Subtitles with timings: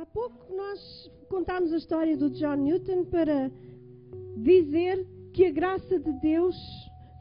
[0.00, 3.50] há pouco nós contámos a história do John Newton para
[4.36, 6.56] dizer que a graça de Deus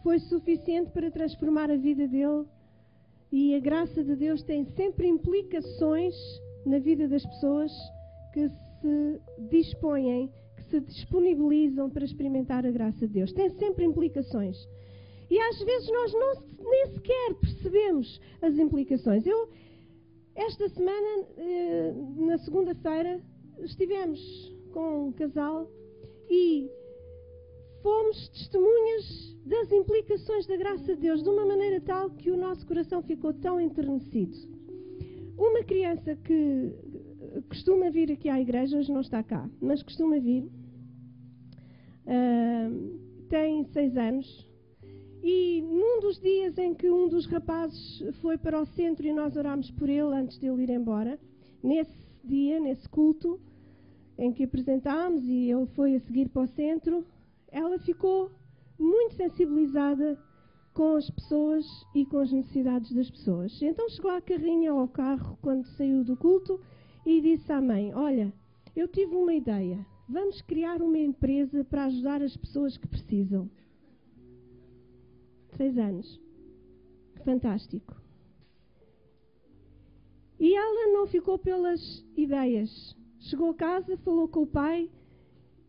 [0.03, 2.45] foi suficiente para transformar a vida dele.
[3.31, 6.13] E a graça de Deus tem sempre implicações
[6.67, 7.71] na vida das pessoas
[8.31, 13.33] que se dispõem, que se disponibilizam para experimentar a graça de Deus.
[13.33, 14.55] Tem sempre implicações.
[15.31, 19.25] E às vezes nós não, nem sequer percebemos as implicações.
[19.25, 19.49] Eu,
[20.37, 23.19] esta semana, eh, na segunda-feira,
[23.59, 24.19] estivemos
[24.71, 25.67] com um casal
[26.29, 26.69] e
[27.81, 32.67] fomos testemunhas das implicações da graça de Deus de uma maneira tal que o nosso
[32.67, 34.37] coração ficou tão enternecido.
[35.37, 36.71] Uma criança que
[37.49, 40.43] costuma vir aqui à igreja, hoje não está cá, mas costuma vir,
[42.05, 44.46] uh, tem seis anos,
[45.23, 49.35] e num dos dias em que um dos rapazes foi para o centro e nós
[49.35, 51.19] orámos por ele antes de ele ir embora,
[51.63, 53.39] nesse dia, nesse culto
[54.17, 57.05] em que apresentámos e ele foi a seguir para o centro,
[57.51, 58.31] ela ficou
[58.79, 60.19] muito sensibilizada
[60.73, 63.59] com as pessoas e com as necessidades das pessoas.
[63.61, 66.59] Então chegou à carrinha ou ao carro quando saiu do culto
[67.05, 68.31] e disse à mãe: Olha,
[68.75, 69.85] eu tive uma ideia.
[70.07, 73.49] Vamos criar uma empresa para ajudar as pessoas que precisam.
[75.57, 76.21] Seis anos.
[77.25, 77.99] Fantástico.
[80.39, 81.81] E ela não ficou pelas
[82.15, 82.95] ideias.
[83.19, 84.89] Chegou a casa, falou com o pai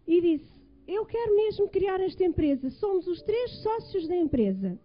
[0.07, 2.69] e disse: Eu quero mesmo criar esta empresa.
[2.71, 4.79] Somos os três sócios da empresa.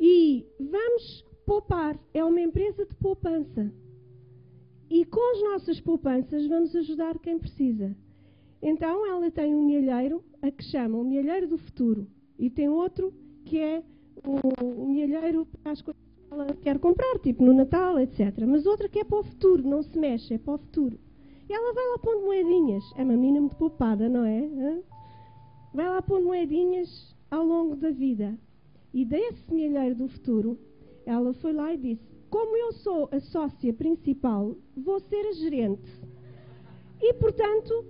[0.00, 1.96] E vamos poupar.
[2.12, 3.72] É uma empresa de poupança.
[4.90, 7.96] E com as nossas poupanças vamos ajudar quem precisa.
[8.60, 12.08] Então ela tem um milheiro, a que chama o milheiro do futuro.
[12.36, 13.14] E tem outro
[13.46, 13.82] que é
[14.26, 18.44] um, milheiro para as coisas que ela quer comprar, tipo no Natal, etc.
[18.46, 20.98] Mas outra que é para o futuro, não se mexe, é para o futuro.
[21.48, 22.84] E ela vai lá pondo moedinhas.
[22.96, 24.82] É uma menina muito poupada, não é?
[25.72, 28.36] Vai lá pondo moedinhas ao longo da vida.
[28.92, 30.58] E desse milheiro do futuro,
[31.04, 35.88] ela foi lá e disse: Como eu sou a sócia principal, vou ser a gerente.
[37.00, 37.84] E portanto,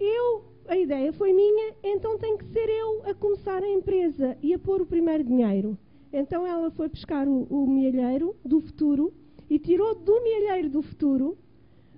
[0.00, 4.52] eu a ideia foi minha, então tem que ser eu a começar a empresa e
[4.54, 5.78] a pôr o primeiro dinheiro.
[6.12, 9.12] Então ela foi buscar o, o mielheiro do futuro
[9.48, 11.36] e tirou do mielheiro do futuro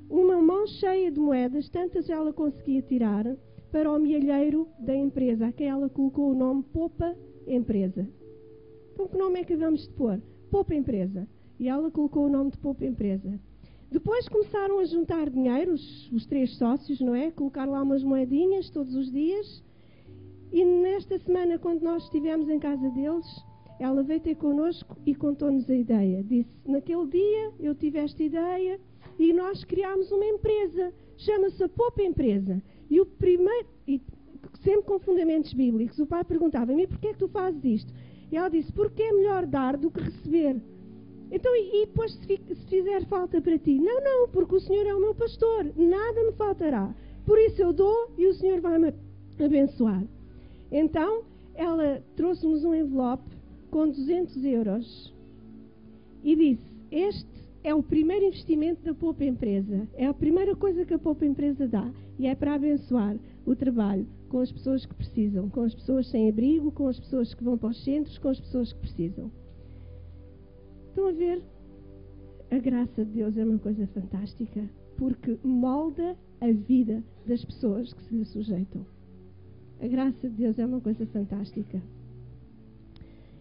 [0.09, 3.25] uma mão cheia de moedas, tantas ela conseguia tirar,
[3.71, 7.15] para o mielheiro da empresa, a quem ela colocou o nome Popa
[7.47, 8.09] Empresa.
[8.95, 10.21] Então que nome é que vamos de pôr?
[10.51, 11.29] Popa Empresa.
[11.61, 13.39] E ela colocou o nome de Popa Empresa.
[13.91, 17.31] Depois começaram a juntar dinheiro, os, os, três sócios, não é?
[17.31, 19.63] Colocaram lá umas moedinhas todos os dias.
[20.53, 23.27] E nesta semana, quando nós estivemos em casa deles,
[23.79, 26.23] ela veio ter connosco e contou-nos a ideia.
[26.23, 28.79] Disse: Naquele dia eu tive esta ideia
[29.19, 32.63] e nós criámos uma empresa, chama-se a Poupa Empresa.
[32.91, 34.01] E o primeiro, e
[34.63, 37.93] sempre com fundamentos bíblicos, o pai perguntava-me: porquê é que tu fazes isto?
[38.31, 40.61] E ela disse: porque é melhor dar do que receber.
[41.31, 43.79] Então, e, e depois se, se fizer falta para ti?
[43.79, 46.95] Não, não, porque o Senhor é o meu pastor, nada me faltará.
[47.27, 48.93] Por isso eu dou e o Senhor vai me
[49.39, 50.03] abençoar.
[50.73, 51.23] Então,
[51.55, 53.29] ela trouxe-nos um envelope
[53.71, 55.15] com 200 euros
[56.25, 57.29] e disse: Este
[57.63, 59.87] é o primeiro investimento da Poupa Empresa.
[59.95, 61.91] É a primeira coisa que a Poupa Empresa dá.
[62.19, 66.29] E é para abençoar o trabalho com as pessoas que precisam, com as pessoas sem
[66.29, 69.31] abrigo, com as pessoas que vão para os centros, com as pessoas que precisam.
[70.99, 71.41] Estão a ver?
[72.51, 78.03] A graça de Deus é uma coisa fantástica porque molda a vida das pessoas que
[78.03, 78.85] se lhe sujeitam.
[79.81, 81.81] A graça de Deus é uma coisa fantástica.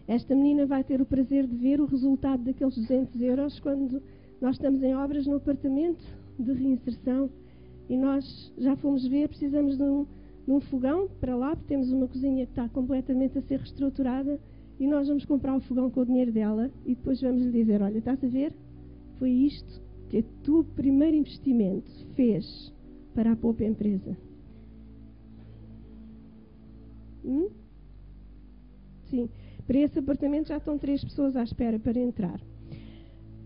[0.06, 4.00] Esta menina vai ter o prazer de ver o resultado daqueles 200 euros quando
[4.40, 6.04] nós estamos em obras no apartamento
[6.38, 7.28] de reinserção
[7.88, 10.06] e nós já fomos ver, precisamos de um,
[10.46, 14.38] de um fogão para lá, porque temos uma cozinha que está completamente a ser reestruturada
[14.78, 17.82] e nós vamos comprar o fogão com o dinheiro dela e depois vamos lhe dizer:
[17.82, 18.52] Olha, estás a ver?
[19.18, 22.72] Foi isto que o teu primeiro investimento fez
[23.14, 24.16] para a poupa empresa.
[27.24, 27.50] Hum?
[29.10, 29.28] Sim,
[29.66, 32.40] para esse apartamento já estão três pessoas à espera para entrar.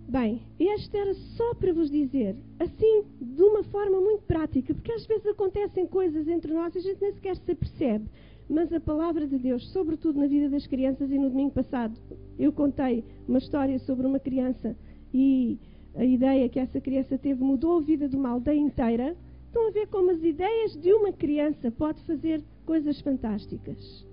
[0.09, 5.07] Bem, este era só para vos dizer, assim, de uma forma muito prática, porque às
[5.07, 8.05] vezes acontecem coisas entre nós e a gente nem sequer se apercebe.
[8.49, 11.99] Mas a palavra de Deus, sobretudo na vida das crianças, e no domingo passado
[12.39, 14.77] eu contei uma história sobre uma criança
[15.13, 15.59] e
[15.95, 19.17] a ideia que essa criança teve mudou a vida de uma aldeia inteira.
[19.47, 24.07] Estão a ver como as ideias de uma criança pode fazer coisas fantásticas.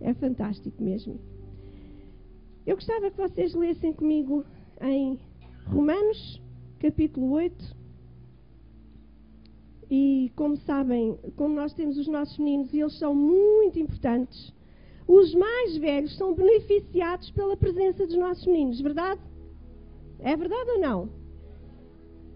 [0.00, 1.18] É fantástico mesmo.
[2.66, 4.44] Eu gostava que vocês lessem comigo
[4.80, 5.18] em
[5.66, 6.40] Romanos,
[6.78, 7.76] capítulo 8,
[9.94, 14.50] e como sabem, como nós temos os nossos meninos e eles são muito importantes,
[15.06, 19.20] os mais velhos são beneficiados pela presença dos nossos meninos, verdade?
[20.20, 21.10] É verdade ou não?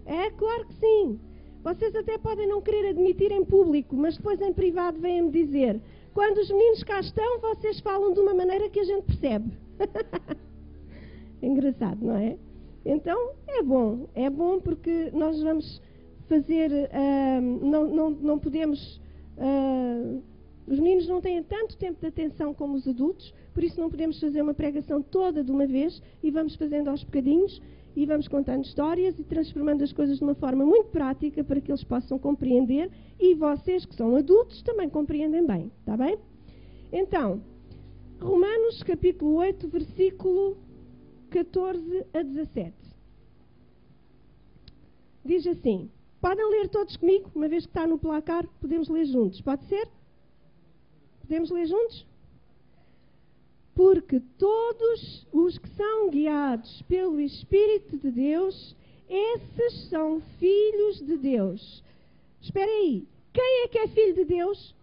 [0.04, 1.18] É claro que sim.
[1.64, 5.80] Vocês até podem não querer admitir em público, mas depois em privado vêm-me dizer:
[6.12, 9.50] quando os meninos cá estão, vocês falam de uma maneira que a gente percebe.
[11.40, 12.36] Engraçado, não é?
[12.84, 15.80] Então é bom, é bom porque nós vamos
[16.28, 19.00] fazer, uh, não, não, não podemos.
[19.36, 20.22] Uh,
[20.66, 24.18] os meninos não têm tanto tempo de atenção como os adultos, por isso não podemos
[24.18, 27.62] fazer uma pregação toda de uma vez e vamos fazendo aos bocadinhos
[27.94, 31.70] e vamos contando histórias e transformando as coisas de uma forma muito prática para que
[31.70, 36.18] eles possam compreender e vocês que são adultos também compreendem bem, está bem?
[36.92, 37.40] Então,
[38.20, 40.56] Romanos capítulo 8, versículo
[41.30, 42.74] 14 a 17.
[45.24, 45.90] Diz assim:
[46.20, 49.40] Podem ler todos comigo, uma vez que está no placar, podemos ler juntos.
[49.40, 49.88] Pode ser?
[51.20, 52.06] Podemos ler juntos?
[53.74, 58.74] Porque todos os que são guiados pelo Espírito de Deus,
[59.08, 61.84] esses são filhos de Deus.
[62.40, 64.74] Espera aí, quem é que é filho de Deus?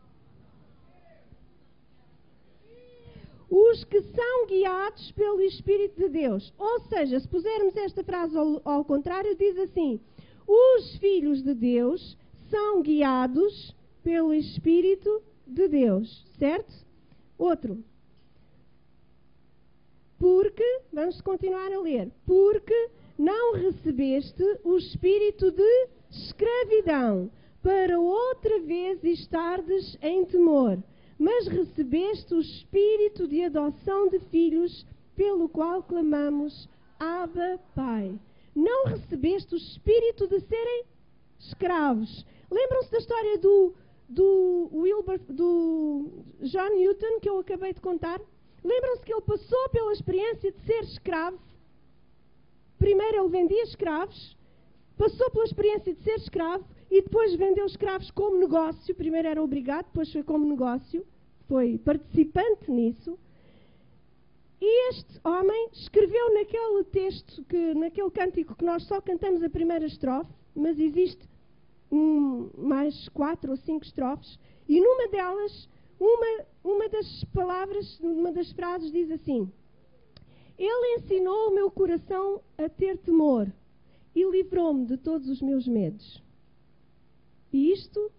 [3.49, 6.53] Os que são guiados pelo Espírito de Deus.
[6.57, 9.99] Ou seja, se pusermos esta frase ao, ao contrário, diz assim:
[10.47, 12.17] Os filhos de Deus
[12.49, 16.25] são guiados pelo Espírito de Deus.
[16.37, 16.73] Certo?
[17.37, 17.83] Outro.
[20.19, 27.29] Porque, vamos continuar a ler, porque não recebeste o espírito de escravidão,
[27.61, 30.77] para outra vez estardes em temor,
[31.17, 34.85] mas recebeste o espírito de adoção de filhos,
[35.15, 36.67] pelo qual clamamos,
[36.99, 38.19] Abba, Pai.
[38.55, 40.85] Não recebeste o espírito de serem
[41.39, 42.25] escravos.
[42.49, 43.73] Lembram-se da história do,
[44.07, 48.21] do, Wilbur, do John Newton, que eu acabei de contar?
[48.63, 51.39] Lembram-se que ele passou pela experiência de ser escravo.
[52.77, 54.37] Primeiro ele vendia escravos,
[54.97, 58.93] passou pela experiência de ser escravo e depois vendeu escravos como negócio.
[58.95, 61.05] Primeiro era obrigado, depois foi como negócio.
[61.47, 63.17] Foi participante nisso.
[64.65, 69.85] E este homem escreveu naquele texto, que, naquele cântico que nós só cantamos a primeira
[69.85, 71.27] estrofe, mas existe
[71.91, 75.67] um, mais quatro ou cinco estrofes, e numa delas
[75.99, 79.51] uma, uma das palavras, uma das frases diz assim:
[80.57, 83.51] Ele ensinou o meu coração a ter temor
[84.15, 86.23] e livrou-me de todos os meus medos.
[87.51, 88.09] E isto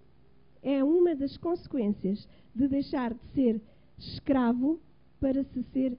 [0.62, 3.62] é uma das consequências de deixar de ser
[3.97, 4.79] escravo
[5.19, 5.97] para se ser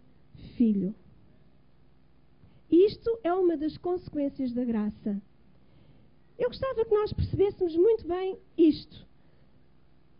[0.58, 0.94] filho.
[2.70, 5.22] Isto é uma das consequências da graça.
[6.38, 9.06] Eu gostava que nós percebêssemos muito bem isto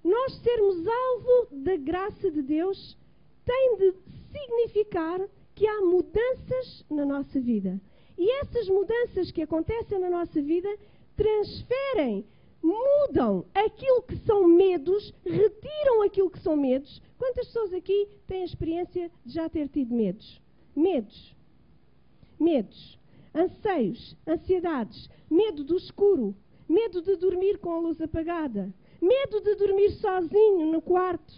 [0.06, 2.96] nós sermos alvo da graça de Deus
[3.44, 3.94] tem de
[4.32, 5.20] significar
[5.56, 7.82] que há mudanças na nossa vida.
[8.16, 10.70] E essas mudanças que acontecem na nossa vida
[11.18, 12.24] transferem,
[12.66, 17.02] mudam aquilo que são medos, retiram aquilo que são medos.
[17.18, 20.42] Quantas pessoas aqui têm a experiência de já ter tido medos?
[20.76, 21.36] Medos.
[22.40, 23.00] Medos.
[23.34, 26.34] Anseios, ansiedades, medo do escuro,
[26.70, 31.34] medo de dormir com a luz apagada, Medo de dormir sozinho no quarto,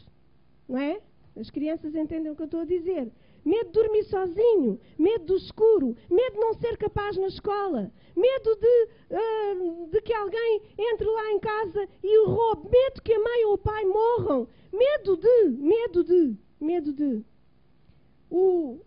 [0.69, 1.01] não é?
[1.35, 3.11] As crianças entendem o que eu estou a dizer.
[3.47, 8.55] Medo de dormir sozinho, medo do escuro, medo de não ser capaz na escola, medo
[8.55, 13.19] de, uh, de que alguém entre lá em casa e o roube, medo que a
[13.19, 17.23] mãe ou o pai morram, medo de, medo de, medo de.
[18.29, 18.81] O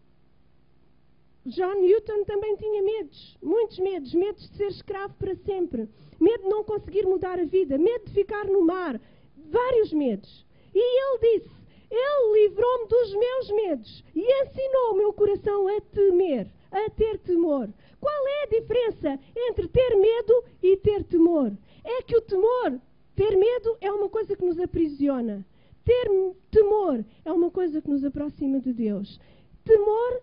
[1.47, 5.89] John Newton também tinha medos, muitos medos, medos de ser escravo para sempre
[6.21, 9.01] medo de não conseguir mudar a vida, medo de ficar no mar,
[9.37, 10.45] vários medos.
[10.75, 11.51] E ele disse:
[11.91, 17.69] Ele livrou-me dos meus medos e ensinou o meu coração a temer, a ter temor.
[18.01, 21.53] Qual é a diferença entre ter medo e ter temor?
[21.85, 22.81] É que o temor,
[23.17, 25.45] ter medo, é uma coisa que nos aprisiona.
[25.85, 26.09] Ter
[26.51, 29.21] temor é uma coisa que nos aproxima de Deus.
[29.65, 30.23] Temor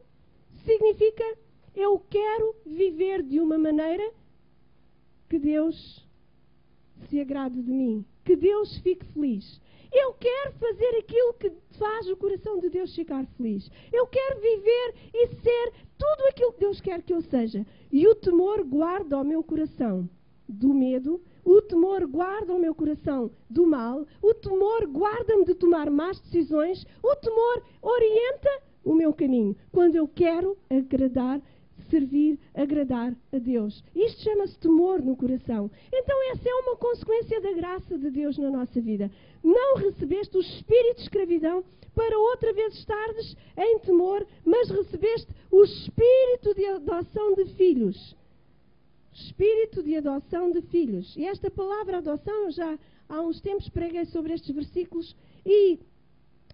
[0.63, 1.23] significa
[1.75, 4.11] eu quero viver de uma maneira
[5.29, 6.03] que Deus
[7.07, 9.61] se agrade de mim, que Deus fique feliz.
[9.99, 13.67] Eu quero fazer aquilo que faz o coração de Deus ficar feliz.
[13.91, 17.65] Eu quero viver e ser tudo aquilo que Deus quer que eu seja.
[17.91, 20.07] E o temor guarda o meu coração
[20.47, 25.89] do medo, o temor guarda o meu coração do mal, o temor guarda-me de tomar
[25.89, 31.41] más decisões, o temor orienta o meu caminho quando eu quero agradar
[31.89, 33.83] servir, agradar a Deus.
[33.95, 35.69] Isto chama-se temor no coração.
[35.91, 39.11] Então, essa é uma consequência da graça de Deus na nossa vida.
[39.43, 41.63] Não recebeste o espírito de escravidão
[41.95, 48.15] para outra vez estares em temor, mas recebeste o espírito de adoção de filhos.
[49.13, 51.15] Espírito de adoção de filhos.
[51.17, 52.77] E esta palavra adoção, já
[53.09, 55.15] há uns tempos preguei sobre estes versículos
[55.45, 55.79] e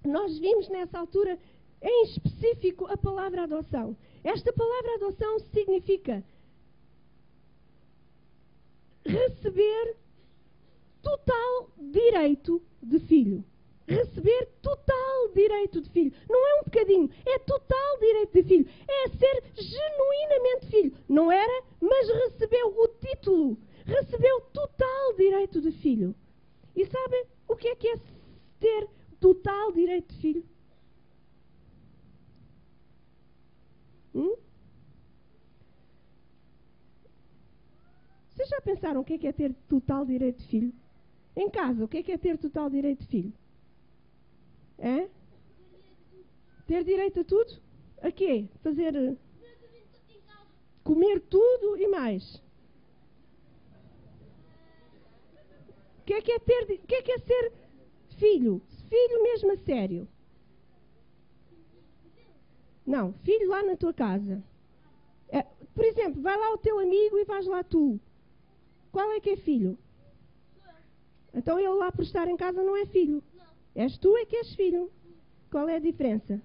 [0.05, 1.37] nós vimos nessa altura
[1.81, 3.95] em específico a palavra adoção.
[4.23, 6.23] Esta palavra adoção significa
[9.05, 9.97] receber
[11.01, 13.43] total direito de filho.
[13.85, 16.13] Receber total direito de filho.
[16.29, 18.69] Não é um bocadinho, é total direito de filho.
[18.87, 20.97] É ser genuinamente filho.
[21.09, 23.57] Não era, mas recebeu o título.
[23.85, 26.15] Recebeu total direito de filho.
[26.73, 27.97] E sabem o que é que é
[28.59, 28.87] ter
[29.19, 30.52] total direito de filho?
[34.13, 34.35] Hum?
[38.29, 40.73] Vocês já pensaram o que é, que é ter total direito de filho?
[41.35, 43.33] Em casa, o que é, que é ter total direito de filho?
[44.77, 45.07] É?
[46.67, 47.61] Ter direito a tudo?
[48.01, 48.47] A quê?
[48.61, 48.95] Fazer.
[48.95, 49.15] Eh,
[50.83, 52.35] comer tudo e mais.
[55.99, 56.63] O que é que é ter.
[56.63, 57.53] O que é que é ser
[58.17, 58.61] filho?
[58.89, 60.07] Filho mesmo a sério.
[62.85, 64.43] Não, filho lá na tua casa.
[65.29, 67.99] É, por exemplo, vai lá o teu amigo e vais lá tu.
[68.91, 69.77] Qual é que é filho?
[71.33, 73.23] Então ele lá por estar em casa não é filho.
[73.33, 73.45] Não.
[73.75, 74.91] És tu é que és filho.
[75.49, 76.41] Qual é a diferença?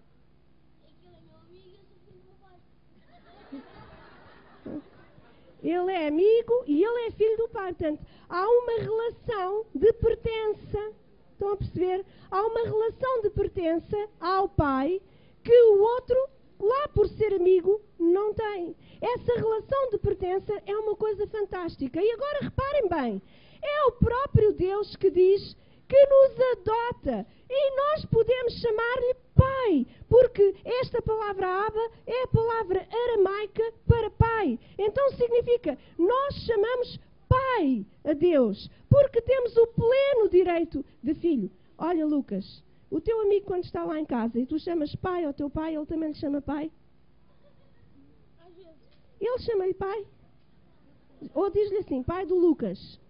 [5.63, 7.75] Ele é amigo e ele é filho do pai.
[7.75, 10.93] Portanto, há uma relação de pertença.
[11.33, 12.07] Estão a perceber?
[12.31, 15.03] Há uma relação de pertença ao pai
[15.49, 16.29] que o outro,
[16.61, 18.77] lá por ser amigo, não tem.
[19.01, 22.03] Essa relação de pertença é uma coisa fantástica.
[22.03, 23.23] E agora reparem bem:
[23.63, 25.57] é o próprio Deus que diz
[25.89, 32.87] que nos adota e nós podemos chamar-lhe pai, porque esta palavra Aba é a palavra
[32.93, 34.59] aramaica para pai.
[34.77, 41.51] Então significa nós chamamos pai a Deus, porque temos o pleno direito de filho.
[41.79, 45.35] Olha, Lucas, o teu amigo, quando está lá em casa e tu chamas pai ao
[45.35, 46.71] teu pai, ele também lhe chama pai?
[49.21, 50.07] Ele chama-lhe pai?
[51.35, 53.01] Ou diz-lhe assim, pai do Lucas?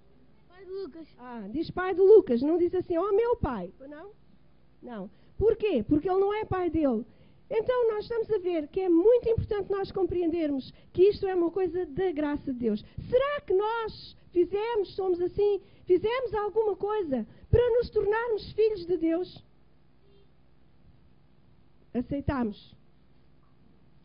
[0.49, 1.07] Pai do Lucas.
[1.19, 3.73] Ah, diz pai do Lucas, não diz assim, ó oh, meu pai.
[3.89, 4.11] Não?
[4.83, 5.11] Não.
[5.37, 5.85] Porquê?
[5.87, 7.05] Porque ele não é pai dele.
[7.51, 11.51] Então nós estamos a ver que é muito importante nós compreendermos que isto é uma
[11.51, 12.85] coisa da graça de Deus.
[13.09, 19.43] Será que nós fizemos, somos assim, fizemos alguma coisa para nos tornarmos filhos de Deus?
[21.95, 22.75] Aceitámos.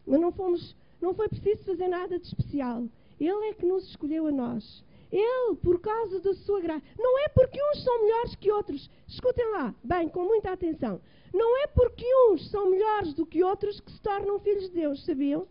[0.06, 2.88] Mas não fomos, não foi preciso fazer nada de especial.
[3.20, 4.84] Ele é que nos escolheu a nós.
[5.12, 6.84] Ele, por causa da sua graça.
[6.98, 8.90] Não é porque uns são melhores que outros.
[9.08, 11.00] Escutem lá, bem, com muita atenção.
[11.32, 15.06] Não é porque uns são melhores do que outros que se tornam filhos de Deus,
[15.06, 15.48] sabiam?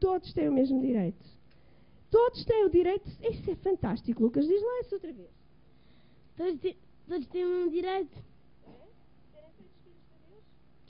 [0.00, 1.24] Todos têm o mesmo direito.
[2.10, 3.08] Todos têm o direito.
[3.22, 4.46] Isso é fantástico, Lucas.
[4.46, 5.30] Diz lá isso outra vez.
[6.36, 8.16] Todos, todos têm o mesmo direito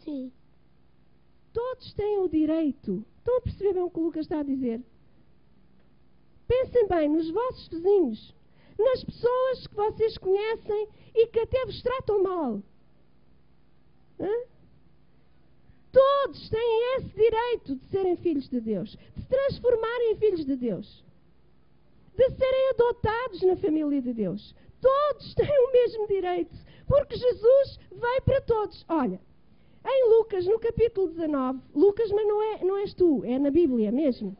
[0.06, 0.32] Sim.
[1.52, 3.04] Todos têm o direito.
[3.18, 4.80] Estão a perceber bem o que o Lucas está a dizer?
[6.46, 8.34] Pensem bem nos vossos vizinhos,
[8.78, 12.62] nas pessoas que vocês conhecem e que até vos tratam mal.
[14.20, 14.46] Hã?
[15.90, 20.54] Todos têm esse direito de serem filhos de Deus, de se transformarem em filhos de
[20.54, 21.04] Deus,
[22.14, 24.54] de serem adotados na família de Deus.
[24.80, 26.54] Todos têm o mesmo direito,
[26.86, 28.84] porque Jesus veio para todos.
[28.88, 29.20] Olha,
[29.88, 33.92] em Lucas, no capítulo 19, Lucas, mas não, é, não és tu, é na Bíblia
[33.92, 34.36] mesmo.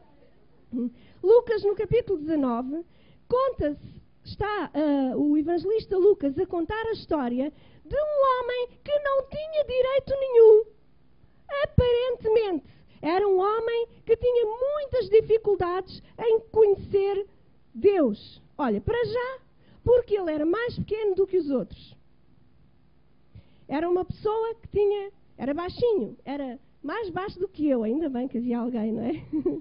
[1.23, 2.83] Lucas, no capítulo 19,
[3.27, 7.51] conta-se, está uh, o evangelista Lucas a contar a história
[7.85, 10.65] de um homem que não tinha direito nenhum.
[11.63, 12.67] Aparentemente,
[13.01, 17.25] era um homem que tinha muitas dificuldades em conhecer
[17.73, 18.41] Deus.
[18.57, 19.39] Olha, para já,
[19.83, 21.95] porque ele era mais pequeno do que os outros.
[23.67, 28.27] Era uma pessoa que tinha era baixinho, era mais baixo do que eu, ainda bem
[28.27, 29.11] que havia alguém, não é?
[29.11, 29.59] uh,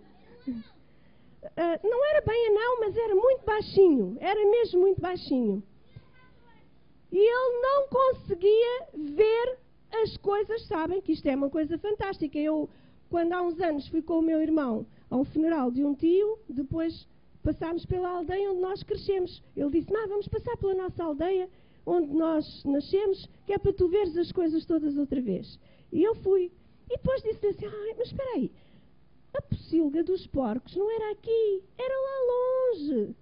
[1.88, 5.62] não era bem anão, mas era muito baixinho, era mesmo muito baixinho.
[7.12, 9.58] E ele não conseguia ver
[10.02, 12.38] as coisas, sabem que isto é uma coisa fantástica.
[12.38, 12.68] Eu,
[13.08, 16.38] quando há uns anos fui com o meu irmão a um funeral de um tio,
[16.48, 17.06] depois
[17.42, 19.42] passámos pela aldeia onde nós crescemos.
[19.56, 21.48] Ele disse: Má, vamos passar pela nossa aldeia
[21.86, 25.58] onde nós nascemos, que é para tu veres as coisas todas outra vez.
[25.92, 26.50] E eu fui.
[26.90, 28.50] E depois disse-lhe assim, ah, mas espera aí,
[29.34, 33.14] a pocilga dos porcos não era aqui, era lá longe.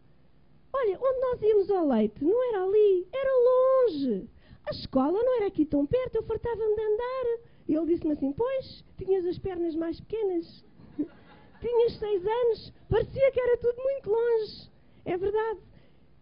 [0.73, 4.29] Olha, onde nós íamos ao leite não era ali, era longe.
[4.67, 7.39] A escola não era aqui tão perto, eu fartava-me de andar.
[7.69, 10.65] E ele disse-me assim: Pois, tinhas as pernas mais pequenas.
[11.61, 14.71] tinhas seis anos, parecia que era tudo muito longe.
[15.05, 15.61] É verdade.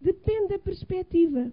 [0.01, 1.51] Depende da perspectiva.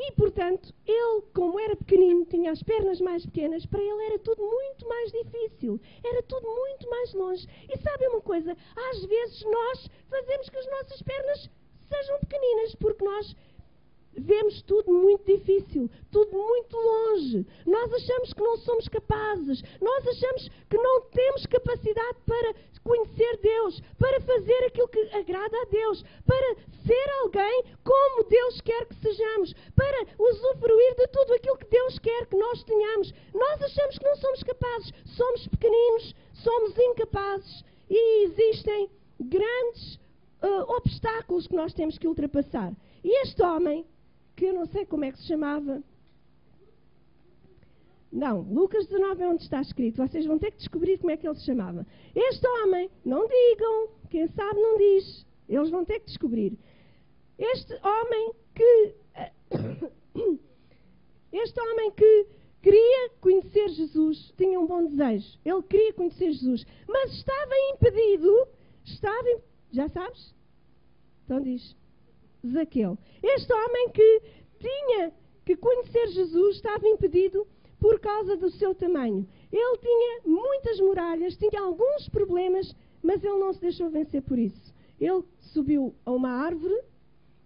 [0.00, 4.42] E, portanto, ele, como era pequenino, tinha as pernas mais pequenas, para ele era tudo
[4.42, 7.48] muito mais difícil, era tudo muito mais longe.
[7.68, 8.56] E sabe uma coisa?
[8.90, 11.50] Às vezes nós fazemos que as nossas pernas
[11.88, 13.34] sejam pequeninas, porque nós
[14.18, 17.46] vemos tudo muito difícil, tudo muito longe.
[17.66, 23.80] Nós achamos que não somos capazes, nós achamos que não temos capacidade para conhecer Deus,
[23.98, 26.54] para fazer aquilo que agrada a Deus, para
[26.86, 32.26] ser alguém como Deus quer que sejamos, para usufruir de tudo aquilo que Deus quer
[32.26, 33.12] que nós tenhamos.
[33.34, 39.96] Nós achamos que não somos capazes, somos pequeninos, somos incapazes e existem grandes
[40.42, 42.72] uh, obstáculos que nós temos que ultrapassar.
[43.04, 43.86] E este homem,
[44.38, 45.82] que eu não sei como é que se chamava,
[48.10, 49.96] não, Lucas 19 é onde está escrito.
[49.96, 51.84] Vocês vão ter que descobrir como é que ele se chamava.
[52.14, 55.26] Este homem, não digam, quem sabe não diz.
[55.48, 56.56] Eles vão ter que descobrir.
[57.36, 58.94] Este homem que.
[61.30, 62.26] Este homem que
[62.62, 65.38] queria conhecer Jesus, tinha um bom desejo.
[65.44, 68.48] Ele queria conhecer Jesus, mas estava impedido.
[68.84, 69.42] Estava.
[69.70, 70.34] Já sabes?
[71.24, 71.76] Então diz.
[72.52, 72.98] Zaqueu.
[73.22, 74.22] Este homem que
[74.58, 75.12] tinha
[75.44, 77.46] que conhecer Jesus estava impedido
[77.80, 79.26] por causa do seu tamanho.
[79.52, 84.74] Ele tinha muitas muralhas, tinha alguns problemas, mas ele não se deixou vencer por isso.
[85.00, 86.74] Ele subiu a uma árvore,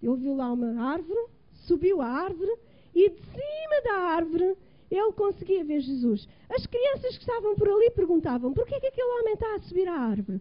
[0.03, 1.21] ele viu lá uma árvore,
[1.67, 2.53] subiu a árvore
[2.95, 4.57] e de cima da árvore
[4.91, 6.29] ele conseguia ver Jesus.
[6.51, 9.59] As crianças que estavam por ali perguntavam: por que, é que aquele homem está a
[9.61, 10.41] subir a árvore?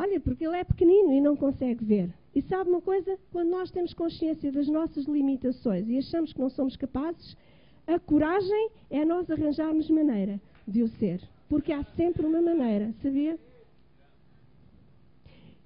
[0.00, 2.14] Olha, porque ele é pequenino e não consegue ver.
[2.32, 3.18] E sabe uma coisa?
[3.32, 7.36] Quando nós temos consciência das nossas limitações e achamos que não somos capazes,
[7.84, 11.20] a coragem é nós arranjarmos maneira de o ser.
[11.48, 13.36] Porque há sempre uma maneira, sabia?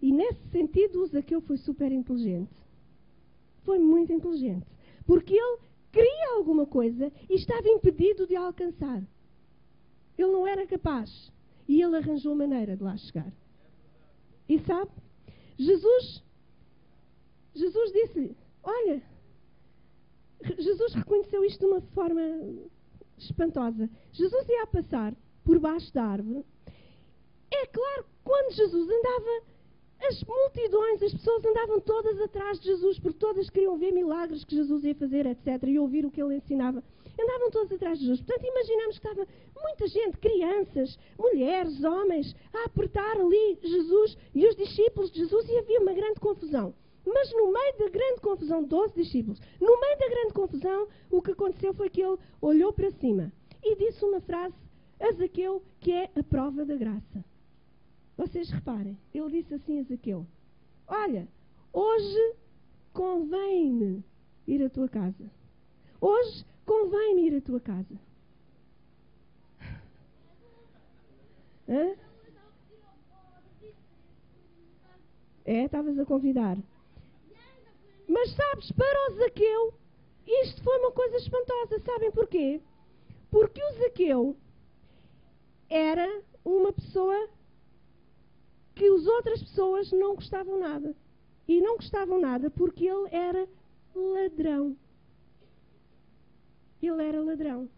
[0.01, 2.57] E nesse sentido, o Zaqueu foi super inteligente.
[3.64, 4.66] Foi muito inteligente.
[5.07, 5.59] Porque ele
[5.92, 9.03] queria alguma coisa e estava impedido de alcançar.
[10.16, 11.31] Ele não era capaz.
[11.68, 13.31] E ele arranjou maneira de lá chegar.
[14.53, 14.91] E sabe?
[15.59, 16.23] Jesus,
[17.55, 19.03] Jesus disse-lhe: Olha,
[20.59, 22.21] Jesus reconheceu isto de uma forma
[23.17, 23.88] espantosa.
[24.12, 26.45] Jesus ia passar por baixo da árvore.
[27.51, 29.43] É claro, quando Jesus andava,
[30.03, 34.55] as multidões, as pessoas andavam todas atrás de Jesus, porque todas queriam ver milagres que
[34.55, 36.85] Jesus ia fazer, etc., e ouvir o que ele ensinava.
[37.18, 38.20] Andavam todas atrás de Jesus.
[38.22, 39.29] Portanto, imaginamos que estava
[39.62, 45.59] muita gente, crianças, mulheres, homens, a apertar ali Jesus e os discípulos de Jesus, e
[45.59, 46.75] havia uma grande confusão.
[47.05, 51.33] Mas no meio da grande confusão, 12 discípulos, no meio da grande confusão, o que
[51.33, 54.55] aconteceu foi que ele olhou para cima e disse uma frase
[55.01, 57.25] a Zaqueu que é a prova da graça.
[58.16, 60.27] Vocês reparem, ele disse assim a Zaqueu:
[60.87, 61.27] Olha,
[61.72, 62.35] hoje
[62.92, 64.05] convém-me
[64.46, 65.31] ir à tua casa.
[66.03, 67.97] Hoje convém-me ir à tua casa.
[71.69, 71.95] Hã?
[75.45, 76.59] É, estavas a convidar.
[78.09, 79.75] Mas sabes, para o Zaqueu,
[80.27, 81.79] isto foi uma coisa espantosa.
[81.79, 82.61] Sabem porquê?
[83.31, 84.37] Porque o Zaqueu
[85.71, 87.29] era uma pessoa
[88.75, 90.97] que as outras pessoas não gostavam nada.
[91.47, 93.49] E não gostavam nada porque ele era
[93.95, 94.77] ladrão.
[96.83, 97.68] Ele era ladrão.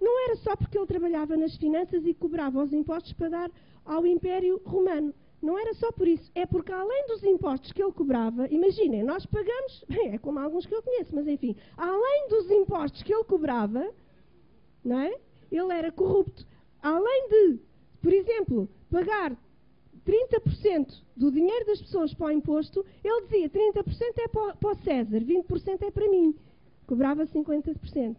[0.00, 3.50] Não era só porque ele trabalhava nas finanças e cobrava os impostos para dar
[3.84, 7.92] ao Império Romano não era só por isso, é porque além dos impostos que ele
[7.92, 13.02] cobrava, imaginem, nós pagamos, é como alguns que eu conheço, mas enfim, além dos impostos
[13.02, 13.92] que ele cobrava,
[14.84, 15.18] não é?
[15.50, 16.46] Ele era corrupto.
[16.80, 17.58] Além de,
[18.00, 19.36] por exemplo, pagar
[20.06, 23.84] 30% do dinheiro das pessoas para o imposto, ele dizia 30%
[24.18, 26.34] é para o César, 20% é para mim.
[26.86, 28.16] Cobrava 50%.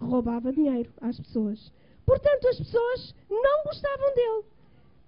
[0.00, 1.72] Roubava dinheiro às pessoas.
[2.04, 4.44] Portanto, as pessoas não gostavam dele.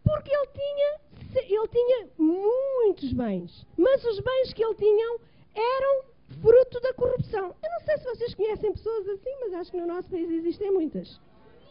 [0.04, 1.00] Porque ele tinha,
[1.36, 3.66] ele tinha muitos bens.
[3.76, 5.18] Mas os bens que ele tinha
[5.54, 6.04] eram
[6.40, 7.54] fruto da corrupção.
[7.62, 10.70] Eu não sei se vocês conhecem pessoas assim, mas acho que no nosso país existem
[10.70, 11.20] muitas.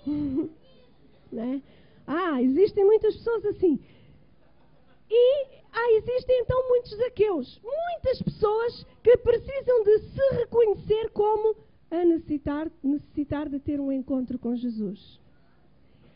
[1.32, 1.62] né?
[2.08, 3.80] Ah, existem muitas pessoas assim.
[5.10, 7.60] E ah, existem então muitos aqueus.
[7.64, 11.56] Muitas pessoas que precisam de se reconhecer como
[11.92, 15.20] a necessitar, necessitar de ter um encontro com Jesus.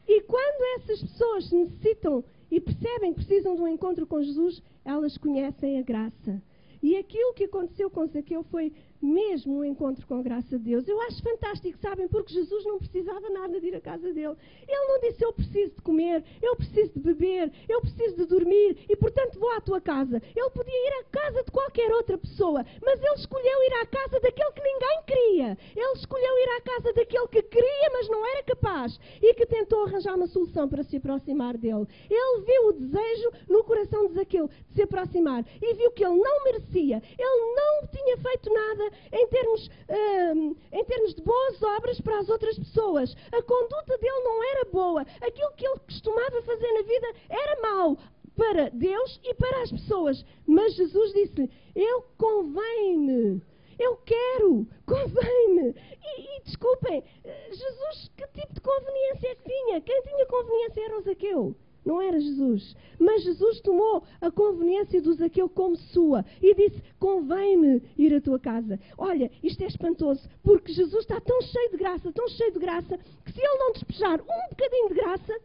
[0.07, 5.17] E quando essas pessoas necessitam e percebem que precisam de um encontro com Jesus, elas
[5.17, 6.41] conhecem a graça.
[6.81, 8.71] E aquilo que aconteceu com Zaqueu foi
[9.05, 10.87] mesmo um encontro com a graça de Deus.
[10.87, 14.35] Eu acho fantástico, sabem, porque Jesus não precisava nada de ir à casa dele.
[14.67, 18.77] Ele não disse: Eu preciso de comer, eu preciso de beber, eu preciso de dormir
[18.89, 20.21] e, portanto, vou à tua casa.
[20.35, 24.19] Ele podia ir à casa de qualquer outra pessoa, mas ele escolheu ir à casa
[24.19, 25.57] daquele que ninguém queria.
[25.75, 29.85] Ele escolheu ir à casa daquele que queria, mas não era capaz e que tentou
[29.85, 31.87] arranjar uma solução para se aproximar dele.
[32.09, 36.15] Ele viu o desejo no coração de Zaqueu de se aproximar e viu que ele
[36.15, 41.99] não merecia, ele não tinha feito nada em termos, hum, em termos de boas obras
[42.01, 43.15] para as outras pessoas.
[43.31, 45.01] A conduta dele não era boa.
[45.21, 47.97] Aquilo que ele costumava fazer na vida era mau
[48.36, 50.25] para Deus e para as pessoas.
[50.45, 53.41] Mas Jesus disse-lhe: Eu convém-me.
[53.77, 55.75] Eu quero, convém-me.
[56.01, 57.03] E, e, desculpem,
[57.49, 59.81] Jesus, que tipo de conveniência é que tinha?
[59.81, 61.55] Quem tinha conveniência era o Zaqueu
[61.86, 62.76] não era Jesus.
[63.00, 68.39] Mas Jesus tomou a conveniência do Zaqueu como sua e disse: Convém-me ir à tua
[68.39, 68.80] casa.
[68.98, 72.98] Olha, isto é espantoso, porque Jesus está tão cheio de graça, tão cheio de graça,
[73.24, 75.39] que se ele não despejar um bocadinho de graça,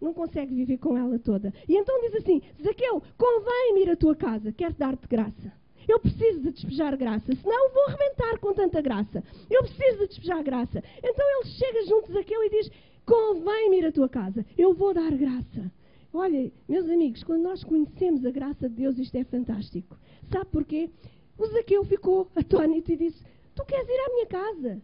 [0.00, 1.52] não consegue viver com ela toda.
[1.68, 5.52] E então diz assim: Zaqueu, convém-me ir à tua casa, quero dar-te graça.
[5.86, 9.22] Eu preciso de despejar graça, senão vou arrebentar com tanta graça.
[9.50, 10.82] Eu preciso de despejar graça.
[10.98, 12.70] Então ele chega junto de Zaqueu e diz:
[13.06, 15.70] convém-me ir à tua casa, eu vou dar graça.
[16.12, 19.96] Olha, meus amigos, quando nós conhecemos a graça de Deus, isto é fantástico.
[20.30, 20.88] Sabe porquê?
[21.36, 24.82] O Zaqueu ficou atónito e disse: Tu queres ir à minha casa?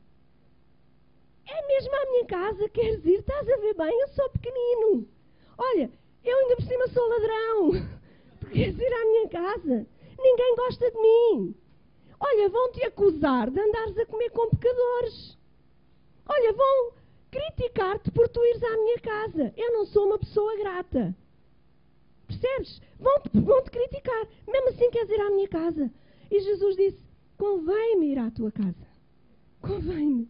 [1.48, 2.68] É mesmo à minha casa?
[2.68, 3.20] Queres ir?
[3.20, 4.00] Estás a ver bem?
[4.00, 5.08] Eu sou pequenino.
[5.56, 5.90] Olha,
[6.24, 7.70] eu ainda por cima sou ladrão.
[8.40, 9.86] Tu queres ir à minha casa?
[10.18, 11.54] Ninguém gosta de mim.
[12.18, 15.38] Olha, vão-te acusar de andares a comer com pecadores.
[16.28, 16.92] Olha, vão
[17.30, 19.54] criticar-te por tu ires à minha casa.
[19.56, 21.16] Eu não sou uma pessoa grata.
[22.26, 22.80] Percebes?
[22.98, 24.28] Vão-te vão criticar.
[24.46, 25.90] Mesmo assim queres ir à minha casa.
[26.30, 27.02] E Jesus disse:
[27.36, 28.88] Convém-me ir à tua casa.
[29.60, 30.28] Convém-me.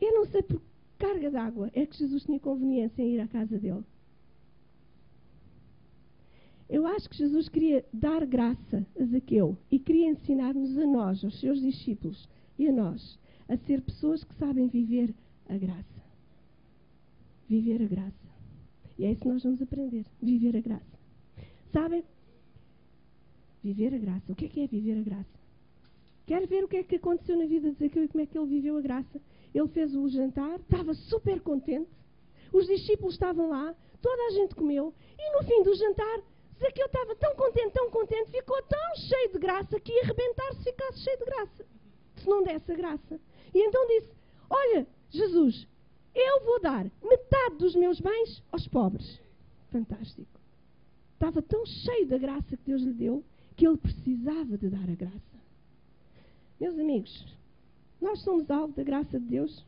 [0.00, 0.60] Eu não sei por
[0.98, 3.84] carga d'água é que Jesus tinha conveniência em ir à casa dele.
[6.68, 11.38] Eu acho que Jesus queria dar graça a Zaqueu e queria ensinar-nos a nós, aos
[11.40, 15.12] seus discípulos e a nós, a ser pessoas que sabem viver
[15.48, 16.02] a graça.
[17.48, 18.32] Viver a graça.
[18.98, 20.06] E é isso que nós vamos aprender.
[20.20, 20.98] Viver a graça.
[21.72, 22.04] Sabem?
[23.62, 24.32] Viver a graça.
[24.32, 25.42] O que é que é viver a graça?
[26.26, 28.38] Quer ver o que é que aconteceu na vida de Zaqueu e como é que
[28.38, 29.20] ele viveu a graça?
[29.54, 31.90] Ele fez o jantar, estava super contente.
[32.52, 34.94] Os discípulos estavam lá, toda a gente comeu.
[35.18, 36.22] E no fim do jantar,
[36.58, 40.64] Zaqueu estava tão contente, tão contente, ficou tão cheio de graça que ia arrebentar se
[40.64, 41.66] ficasse cheio de graça.
[42.16, 43.20] Se não desse a graça.
[43.52, 44.12] E então disse:
[44.48, 45.66] Olha, Jesus,
[46.14, 49.20] eu vou dar metade dos meus bens aos pobres.
[49.70, 50.40] Fantástico.
[51.14, 53.22] Estava tão cheio da graça que Deus lhe deu
[53.56, 55.32] que ele precisava de dar a graça.
[56.58, 57.26] Meus amigos,
[58.00, 59.64] nós somos alvo da graça de Deus.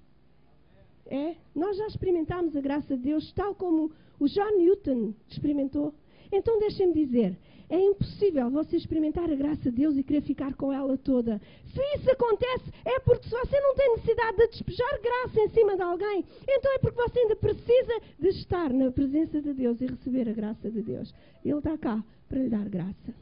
[1.06, 5.94] É, nós já experimentámos a graça de Deus tal como o John Newton experimentou.
[6.32, 10.72] Então deixem-me dizer, é impossível você experimentar a graça de Deus e querer ficar com
[10.72, 11.40] ela toda.
[11.72, 15.76] Se isso acontece, é porque se você não tem necessidade de despejar graça em cima
[15.76, 19.86] de alguém, então é porque você ainda precisa de estar na presença de Deus e
[19.86, 21.14] receber a graça de Deus.
[21.44, 23.14] Ele está cá para lhe dar graça.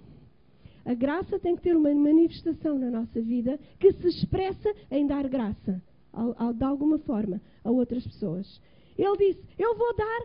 [0.84, 5.28] A graça tem que ter uma manifestação na nossa vida que se expressa em dar
[5.28, 5.80] graça,
[6.56, 8.60] de alguma forma, a outras pessoas.
[8.98, 10.22] Ele disse: Eu vou dar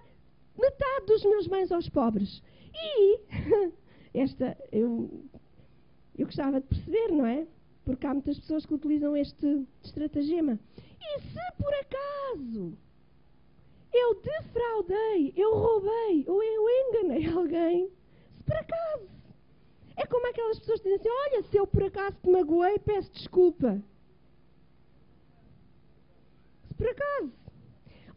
[0.57, 2.41] metade dos meus bens aos pobres.
[2.73, 3.19] E
[4.19, 5.23] esta, eu,
[6.17, 7.47] eu gostava de perceber, não é?
[7.85, 10.59] Porque há muitas pessoas que utilizam este estratagema.
[10.99, 12.77] E se por acaso
[13.93, 17.89] eu defraudei, eu roubei ou eu enganei alguém,
[18.35, 19.09] se por acaso.
[19.95, 23.11] É como aquelas pessoas que dizem assim: Olha, se eu por acaso te magoei, peço
[23.11, 23.81] desculpa.
[26.67, 27.46] Se por acaso.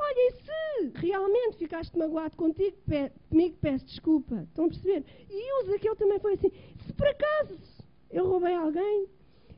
[0.02, 4.42] Olha, e se realmente ficaste magoado contigo, pe comigo, peço desculpa.
[4.48, 5.04] Estão a perceber?
[5.28, 6.50] E o Zaqueu também foi assim.
[6.86, 7.58] Se por acaso
[8.10, 9.06] eu roubei alguém,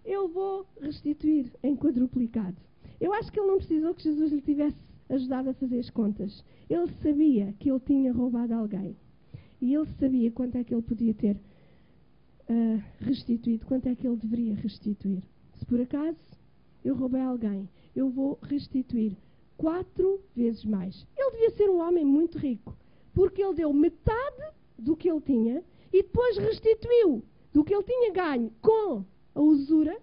[0.04, 2.56] eu vou restituir em quadruplicado.
[3.00, 4.76] Eu acho que ele não precisou que Jesus lhe tivesse
[5.08, 6.44] ajudado a fazer as contas.
[6.68, 8.96] Ele sabia que ele tinha roubado alguém.
[9.60, 14.16] E ele sabia quanto é que ele podia ter uh, restituído, quanto é que ele
[14.16, 15.22] deveria restituir.
[15.54, 16.18] Se por acaso
[16.84, 19.16] eu roubei alguém, eu vou restituir
[19.62, 21.06] quatro vezes mais.
[21.16, 22.76] Ele devia ser um homem muito rico,
[23.14, 27.22] porque ele deu metade do que ele tinha e depois restituiu
[27.52, 29.96] do que ele tinha ganho com a usura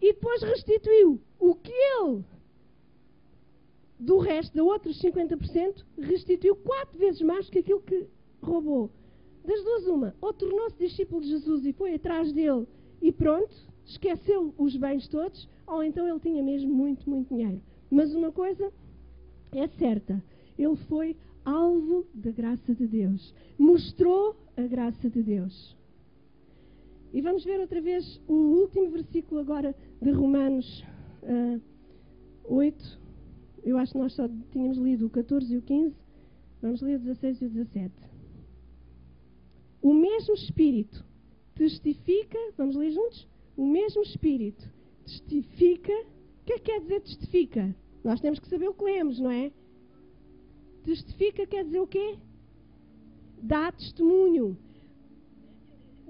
[0.00, 2.24] e depois restituiu o que ele
[3.96, 8.08] do resto, da outros 50%, restituiu quatro vezes mais que aquilo que
[8.42, 8.90] roubou.
[9.44, 12.66] Das duas, uma, ou tornou-se discípulo de Jesus e foi atrás dele
[13.00, 17.62] e pronto, esqueceu os bens todos, ou então ele tinha mesmo muito, muito dinheiro.
[17.92, 18.72] Mas uma coisa
[19.52, 20.24] é certa,
[20.58, 25.76] ele foi alvo da graça de Deus, mostrou a graça de Deus.
[27.12, 30.82] E vamos ver outra vez o último versículo agora de Romanos
[31.22, 31.60] uh, ah,
[32.44, 33.00] 8.
[33.62, 35.94] Eu acho que nós só tínhamos lido o 14 e o 15.
[36.62, 37.92] Vamos ler o 16 e o 17.
[39.82, 41.04] O mesmo Espírito
[41.54, 43.28] testifica, vamos ler juntos?
[43.54, 44.66] O mesmo Espírito
[45.04, 45.92] testifica.
[45.92, 47.76] O que é que quer dizer testifica?
[48.04, 49.52] Nós temos que saber o que lemos, não é?
[50.84, 52.16] Testifica quer dizer o quê?
[53.40, 54.56] Dá testemunho.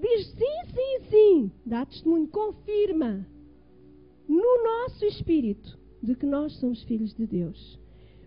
[0.01, 1.53] Diz sim, sim, sim.
[1.65, 3.27] Dá testemunho, confirma
[4.29, 7.79] no nosso espírito de que nós somos filhos de Deus.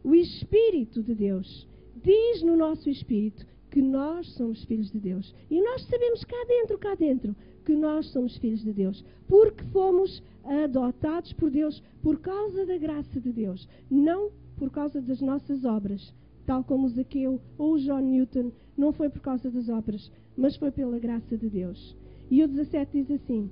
[0.04, 5.35] O Espírito de Deus diz no nosso espírito que nós somos filhos de Deus.
[5.51, 7.35] E nós sabemos cá dentro, cá dentro,
[7.65, 13.19] que nós somos filhos de Deus, porque fomos adotados por Deus por causa da graça
[13.19, 16.13] de Deus, não por causa das nossas obras,
[16.45, 20.55] tal como o Zaqueu ou o John Newton, não foi por causa das obras, mas
[20.55, 21.97] foi pela graça de Deus.
[22.31, 23.51] E o 17 diz assim: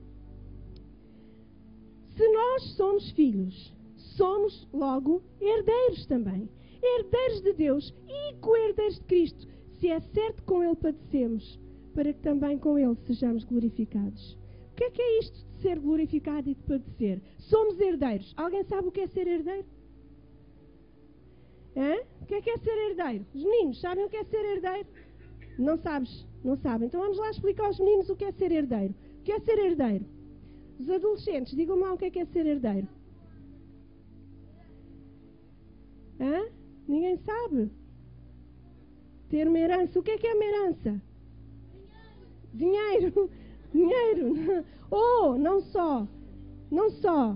[2.16, 3.74] Se nós somos filhos,
[4.16, 6.48] somos logo herdeiros também,
[6.82, 9.53] herdeiros de Deus e co-herdeiros de Cristo,
[9.84, 11.60] se é certo com Ele padecemos,
[11.94, 14.38] para que também com Ele sejamos glorificados.
[14.72, 17.22] O que é que é isto de ser glorificado e de padecer?
[17.38, 18.34] Somos herdeiros.
[18.38, 19.66] Alguém sabe o que é ser herdeiro?
[21.76, 21.98] Hã?
[22.22, 23.26] O que é que é ser herdeiro?
[23.36, 24.88] Os meninos sabem o que é ser herdeiro?
[25.60, 26.26] Não sabes?
[26.46, 26.88] Não sabem.
[26.88, 28.96] Então vamos lá explicar aos meninos o que é ser herdeiro.
[29.20, 30.06] O que é ser herdeiro?
[30.80, 32.88] Os adolescentes, digam-me lá o que é que é ser herdeiro.
[36.22, 36.48] Hã?
[36.88, 37.83] Ninguém sabe.
[39.34, 40.00] Ter uma herança.
[40.00, 41.02] O que é que é uma herança?
[42.54, 43.32] Dinheiro.
[43.74, 44.64] Dinheiro.
[44.92, 46.08] Oh, não só.
[46.70, 47.36] Não só.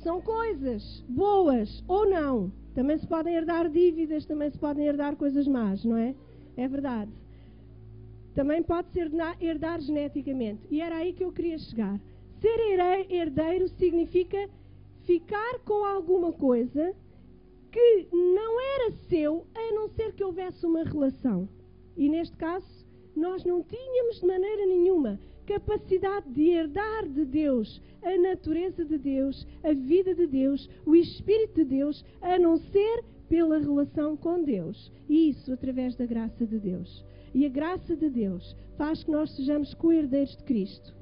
[0.00, 2.52] São coisas boas ou não.
[2.74, 6.14] Também se podem herdar dívidas, também se podem herdar coisas más, não é?
[6.58, 7.10] É verdade.
[8.34, 10.60] Também pode ser herdar geneticamente.
[10.70, 11.98] E era aí que eu queria chegar.
[12.38, 14.46] Ser herdeiro significa
[15.06, 16.94] ficar com alguma coisa
[17.72, 21.48] que não era seu, a não ser que houvesse uma relação.
[21.96, 28.16] E neste caso, nós não tínhamos de maneira nenhuma capacidade de herdar de Deus a
[28.18, 33.58] natureza de Deus, a vida de Deus, o Espírito de Deus, a não ser pela
[33.58, 34.92] relação com Deus.
[35.08, 37.04] E isso através da graça de Deus.
[37.34, 40.94] E a graça de Deus faz que nós sejamos co-herdeiros de Cristo.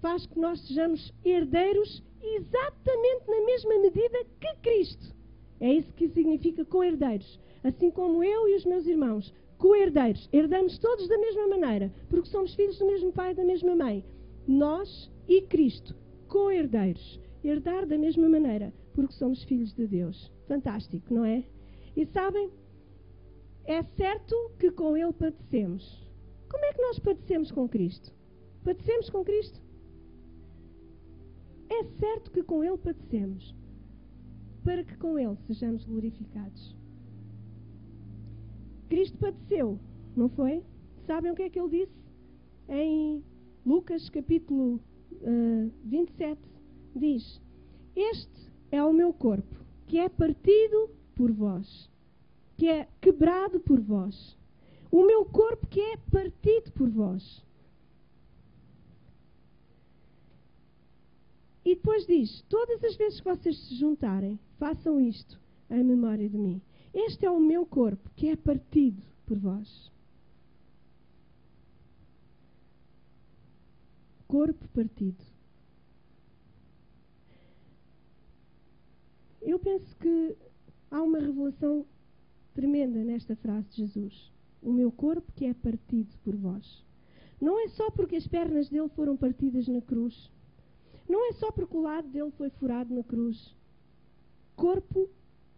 [0.00, 5.15] Faz que nós sejamos herdeiros exatamente na mesma medida que Cristo.
[5.60, 7.38] É isso que significa co-herdeiros.
[7.64, 12.54] Assim como eu e os meus irmãos, co-herdeiros, herdamos todos da mesma maneira, porque somos
[12.54, 14.04] filhos do mesmo pai e da mesma mãe.
[14.46, 15.94] Nós e Cristo,
[16.28, 20.30] co-herdeiros, herdar da mesma maneira, porque somos filhos de Deus.
[20.46, 21.44] Fantástico, não é?
[21.96, 22.50] E sabem,
[23.64, 26.06] é certo que com Ele padecemos.
[26.48, 28.12] Como é que nós padecemos com Cristo?
[28.62, 29.60] Padecemos com Cristo?
[31.68, 33.54] É certo que com Ele padecemos,
[34.66, 36.74] para que com Ele sejamos glorificados.
[38.88, 39.78] Cristo padeceu,
[40.16, 40.60] não foi?
[41.06, 41.96] Sabem o que é que ele disse?
[42.68, 43.22] Em
[43.64, 44.80] Lucas capítulo
[45.22, 46.40] uh, 27,
[46.96, 47.40] diz:
[47.94, 49.54] Este é o meu corpo,
[49.86, 51.88] que é partido por vós,
[52.56, 54.36] que é quebrado por vós.
[54.90, 57.44] O meu corpo que é partido por vós.
[61.64, 65.40] E depois diz: Todas as vezes que vocês se juntarem, façam isto
[65.70, 66.60] em memória de mim.
[66.92, 69.92] Este é o meu corpo que é partido por vós.
[74.26, 75.22] Corpo partido.
[79.42, 80.36] Eu penso que
[80.90, 81.86] há uma revelação
[82.54, 84.32] tremenda nesta frase de Jesus.
[84.62, 86.84] O meu corpo que é partido por vós.
[87.40, 90.30] Não é só porque as pernas dele foram partidas na cruz
[91.08, 93.54] não é só porque o lado dele foi furado na cruz.
[94.56, 95.08] Corpo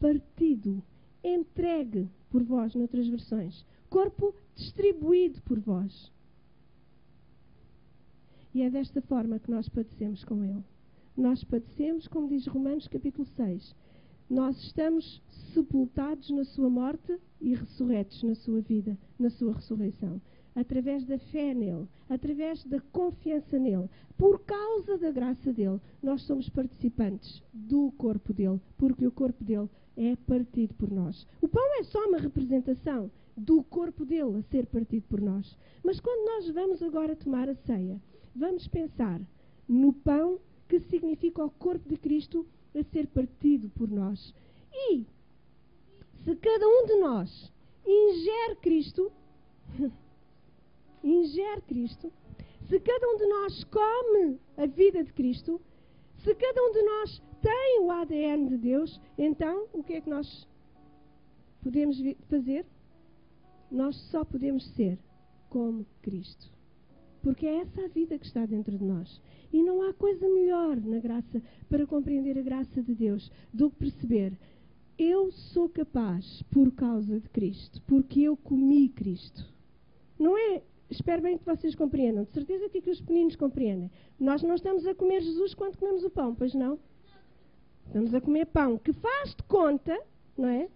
[0.00, 0.82] partido,
[1.22, 3.64] entregue por vós, noutras versões.
[3.88, 6.12] Corpo distribuído por vós.
[8.54, 10.64] E é desta forma que nós padecemos com Ele.
[11.16, 13.74] Nós padecemos, como diz Romanos capítulo 6.
[14.28, 15.22] Nós estamos
[15.54, 20.20] sepultados na sua morte e ressurretos na sua vida, na sua ressurreição.
[20.54, 26.48] Através da fé nele, através da confiança nele, por causa da graça dele, nós somos
[26.48, 31.26] participantes do corpo dele, porque o corpo dele é partido por nós.
[31.40, 35.56] O pão é só uma representação do corpo dele a ser partido por nós.
[35.84, 38.00] Mas quando nós vamos agora tomar a ceia,
[38.34, 39.20] vamos pensar
[39.68, 44.34] no pão que significa o corpo de Cristo a ser partido por nós.
[44.72, 45.06] E
[46.24, 47.52] se cada um de nós
[47.86, 49.10] ingere Cristo,
[51.02, 52.12] ingere Cristo,
[52.68, 55.60] se cada um de nós come a vida de Cristo,
[56.22, 60.10] se cada um de nós tem o ADN de Deus, então o que é que
[60.10, 60.46] nós
[61.62, 61.96] podemos
[62.28, 62.66] fazer?
[63.70, 64.98] Nós só podemos ser
[65.48, 66.50] como Cristo.
[67.22, 69.20] Porque é essa a vida que está dentro de nós.
[69.52, 73.76] E não há coisa melhor na graça para compreender a graça de Deus do que
[73.76, 74.32] perceber
[74.98, 79.46] eu sou capaz por causa de Cristo, porque eu comi Cristo.
[80.18, 82.24] Não é espero bem que vocês compreendam.
[82.24, 83.90] De certeza que, que os meninos compreendem.
[84.18, 86.78] Nós não estamos a comer Jesus quando comemos o pão, pois não?
[87.86, 89.98] Estamos a comer pão que faz de conta,
[90.36, 90.68] não é?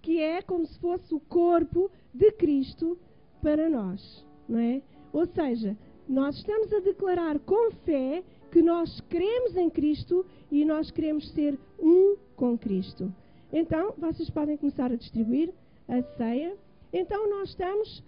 [0.00, 2.98] Que é como se fosse o corpo de Cristo
[3.42, 4.82] para nós, não é?
[5.12, 5.76] Ou seja,
[6.08, 11.58] nós estamos a declarar com fé que nós cremos em Cristo e nós queremos ser
[11.78, 13.12] um com Cristo.
[13.52, 15.52] Então, vocês podem começar a distribuir
[15.88, 16.56] a ceia.
[16.92, 18.02] Então, nós estamos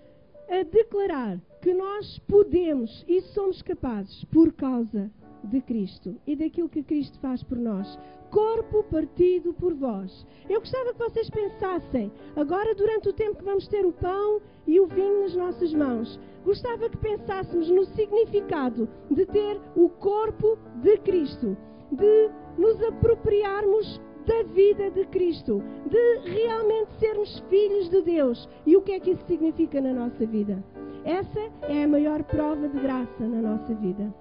[0.48, 5.10] a declarar que nós podemos e somos capazes, por causa
[5.44, 7.98] de Cristo e daquilo que Cristo faz por nós.
[8.30, 10.26] Corpo partido por vós.
[10.48, 14.78] Eu gostava que vocês pensassem, agora durante o tempo que vamos ter o pão e
[14.80, 20.98] o vinho nas nossas mãos, gostava que pensássemos no significado de ter o corpo de
[20.98, 21.56] Cristo,
[21.90, 28.48] de nos apropriarmos da vida de Cristo, de realmente sermos filhos de Deus.
[28.66, 30.62] E o que é que isso significa na nossa vida?
[31.04, 34.12] Essa é a maior prova de graça na nossa vida.